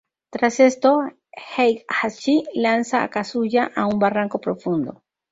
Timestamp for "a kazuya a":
3.03-3.85